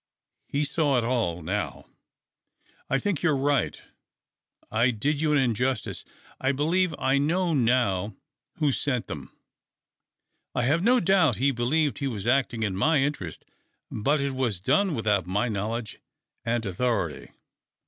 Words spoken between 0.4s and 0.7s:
He